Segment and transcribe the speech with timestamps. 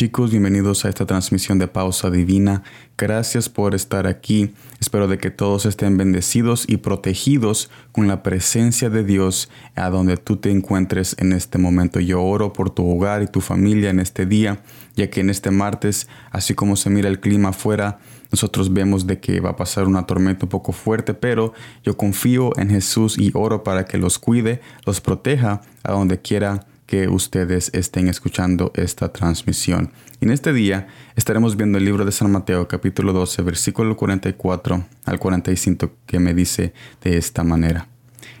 [0.00, 2.62] Chicos, bienvenidos a esta transmisión de Pausa Divina.
[2.96, 4.54] Gracias por estar aquí.
[4.80, 10.16] Espero de que todos estén bendecidos y protegidos con la presencia de Dios a donde
[10.16, 12.00] tú te encuentres en este momento.
[12.00, 14.62] Yo oro por tu hogar y tu familia en este día,
[14.96, 17.98] ya que en este martes, así como se mira el clima afuera,
[18.32, 21.52] nosotros vemos de que va a pasar una tormenta un poco fuerte, pero
[21.84, 26.69] yo confío en Jesús y oro para que los cuide, los proteja a donde quiera
[26.90, 29.92] que ustedes estén escuchando esta transmisión.
[30.20, 35.18] En este día estaremos viendo el libro de San Mateo capítulo 12 versículo 44 al
[35.20, 37.86] 45 que me dice de esta manera.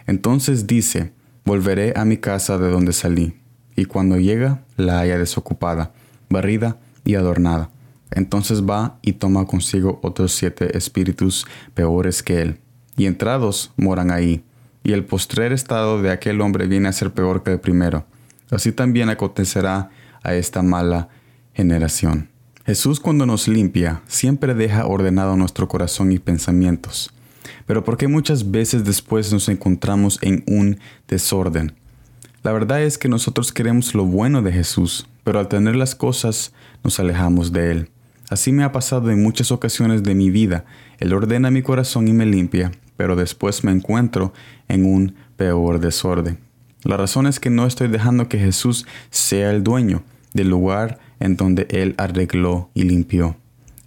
[0.08, 1.12] Entonces dice,
[1.44, 3.36] volveré a mi casa de donde salí,
[3.76, 5.92] y cuando llega la haya desocupada,
[6.28, 7.70] barrida y adornada.
[8.10, 12.58] Entonces va y toma consigo otros siete espíritus peores que él,
[12.96, 14.42] y entrados moran ahí,
[14.82, 18.06] y el postrer estado de aquel hombre viene a ser peor que el primero.
[18.50, 19.90] Así también acontecerá
[20.22, 21.08] a esta mala
[21.54, 22.28] generación.
[22.66, 27.10] Jesús cuando nos limpia siempre deja ordenado nuestro corazón y pensamientos.
[27.66, 30.78] Pero ¿por qué muchas veces después nos encontramos en un
[31.08, 31.74] desorden?
[32.42, 36.52] La verdad es que nosotros queremos lo bueno de Jesús, pero al tener las cosas
[36.82, 37.90] nos alejamos de Él.
[38.30, 40.64] Así me ha pasado en muchas ocasiones de mi vida.
[40.98, 44.32] Él ordena mi corazón y me limpia, pero después me encuentro
[44.68, 46.38] en un peor desorden.
[46.82, 51.36] La razón es que no estoy dejando que Jesús sea el dueño del lugar en
[51.36, 53.36] donde Él arregló y limpió.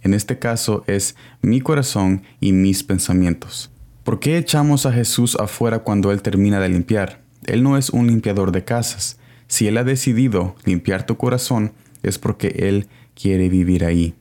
[0.02, 3.70] En este caso es mi corazón y mis pensamientos.
[4.04, 7.22] ¿Por qué echamos a Jesús afuera cuando Él termina de limpiar?
[7.46, 9.18] Él no es un limpiador de casas.
[9.48, 14.14] Si Él ha decidido limpiar tu corazón, es porque Él quiere vivir ahí.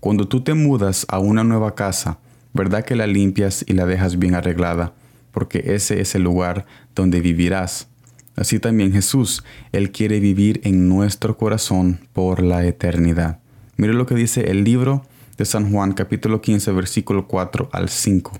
[0.00, 2.18] Cuando tú te mudas a una nueva casa,
[2.52, 4.92] ¿verdad que la limpias y la dejas bien arreglada?
[5.30, 7.88] Porque ese es el lugar donde vivirás.
[8.38, 13.40] Así también Jesús, Él quiere vivir en nuestro corazón por la eternidad.
[13.76, 15.02] Mire lo que dice el libro
[15.36, 18.38] de San Juan capítulo 15 versículo 4 al 5.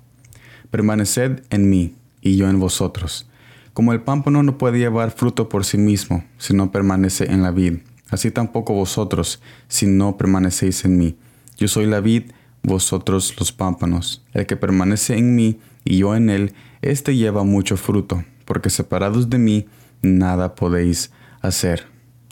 [0.70, 3.28] Permaneced en mí y yo en vosotros.
[3.72, 7.50] Como el pámpano no puede llevar fruto por sí mismo si no permanece en la
[7.50, 7.78] vid,
[8.08, 11.16] así tampoco vosotros si no permanecéis en mí.
[11.56, 12.30] Yo soy la vid,
[12.62, 14.24] vosotros los pámpanos.
[14.32, 19.28] El que permanece en mí y yo en él, éste lleva mucho fruto, porque separados
[19.28, 19.66] de mí
[20.02, 21.86] nada podéis hacer.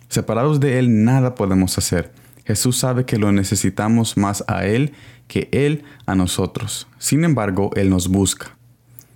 [0.09, 2.13] Separados de Él, nada podemos hacer.
[2.45, 4.93] Jesús sabe que lo necesitamos más a Él
[5.27, 6.87] que Él a nosotros.
[6.99, 8.57] Sin embargo, Él nos busca.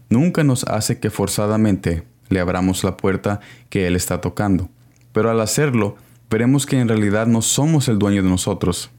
[0.09, 4.69] Nunca nos hace que forzadamente le abramos la puerta que Él está tocando.
[5.13, 5.97] Pero al hacerlo,
[6.29, 8.91] veremos que en realidad no somos el dueño de nosotros.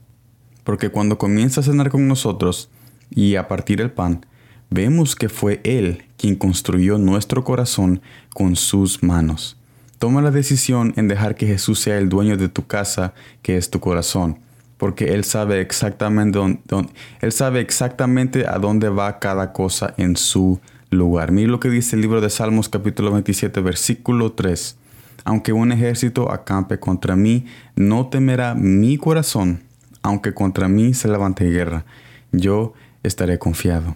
[0.64, 2.70] Porque cuando comienza a cenar con nosotros
[3.10, 4.26] y a partir el pan,
[4.70, 8.00] vemos que fue Él quien construyó nuestro corazón
[8.36, 9.58] con sus manos.
[9.98, 13.72] Toma la decisión en dejar que Jesús sea el dueño de tu casa, que es
[13.72, 14.38] tu corazón,
[14.78, 20.60] porque Él sabe exactamente, dónde, él sabe exactamente a dónde va cada cosa en su
[20.92, 21.32] lugar.
[21.32, 24.78] Mira lo que dice el libro de Salmos capítulo 27 versículo 3.
[25.24, 27.46] Aunque un ejército acampe contra mí,
[27.76, 29.64] no temerá mi corazón,
[30.04, 31.84] aunque contra mí se levante guerra,
[32.32, 33.96] yo estaré confiado.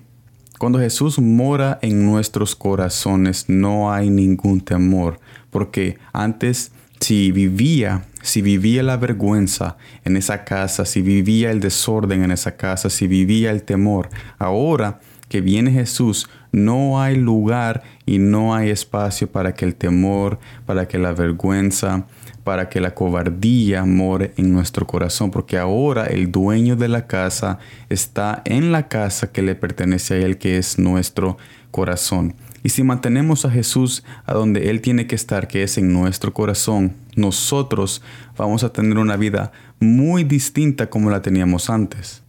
[0.58, 6.72] Cuando Jesús mora en nuestros corazones no hay ningún temor, porque antes
[7.02, 12.56] si vivía, si vivía la vergüenza en esa casa, si vivía el desorden en esa
[12.56, 18.70] casa, si vivía el temor, ahora que viene Jesús, no hay lugar y no hay
[18.70, 22.06] espacio para que el temor, para que la vergüenza,
[22.46, 27.58] para que la cobardía more en nuestro corazón, porque ahora el dueño de la casa
[27.90, 31.38] está en la casa que le pertenece a él, que es nuestro
[31.72, 32.36] corazón.
[32.62, 36.34] Y si mantenemos a Jesús a donde Él tiene que estar, que es en nuestro
[36.34, 38.02] corazón, nosotros
[38.38, 42.24] vamos a tener una vida muy distinta como la teníamos antes.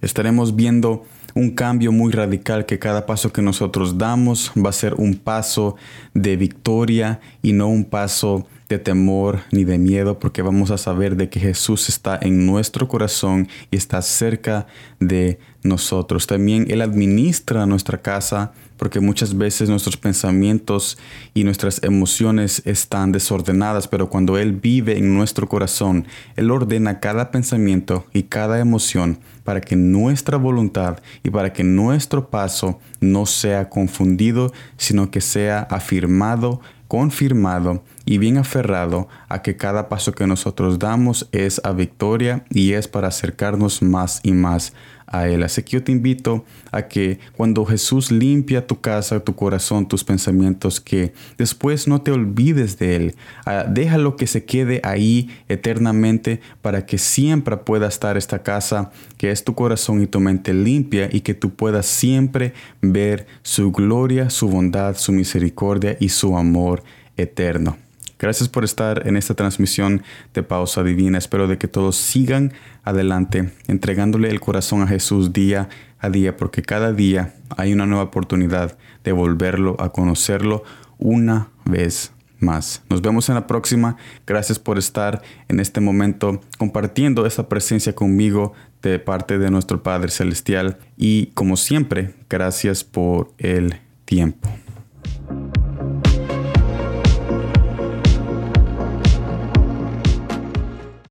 [0.00, 1.04] Estaremos viendo
[1.34, 5.76] un cambio muy radical que cada paso que nosotros damos va a ser un paso
[6.14, 11.16] de victoria y no un paso de temor ni de miedo porque vamos a saber
[11.16, 14.66] de que Jesús está en nuestro corazón y está cerca
[14.98, 16.26] de nosotros.
[16.26, 20.98] También Él administra nuestra casa porque muchas veces nuestros pensamientos
[21.34, 27.30] y nuestras emociones están desordenadas, pero cuando Él vive en nuestro corazón, Él ordena cada
[27.30, 33.68] pensamiento y cada emoción para que nuestra voluntad y para que nuestro paso no sea
[33.68, 36.60] confundido, sino que sea afirmado,
[36.92, 42.74] confirmado y bien aferrado a que cada paso que nosotros damos es a victoria y
[42.74, 44.74] es para acercarnos más y más
[45.12, 45.42] a Él.
[45.42, 50.02] Así que yo te invito a que cuando Jesús limpia tu casa, tu corazón, tus
[50.02, 53.14] pensamientos, que después no te olvides de Él.
[53.46, 59.30] Ah, déjalo que se quede ahí eternamente para que siempre pueda estar esta casa, que
[59.30, 64.30] es tu corazón y tu mente limpia y que tú puedas siempre ver su gloria,
[64.30, 66.82] su bondad, su misericordia y su amor
[67.16, 67.76] eterno.
[68.22, 71.18] Gracias por estar en esta transmisión de Pausa Divina.
[71.18, 72.52] Espero de que todos sigan
[72.84, 78.04] adelante, entregándole el corazón a Jesús día a día, porque cada día hay una nueva
[78.04, 80.62] oportunidad de volverlo a conocerlo
[80.98, 82.84] una vez más.
[82.88, 83.96] Nos vemos en la próxima.
[84.24, 88.52] Gracias por estar en este momento compartiendo esta presencia conmigo
[88.82, 90.78] de parte de nuestro Padre Celestial.
[90.96, 94.48] Y como siempre, gracias por el tiempo.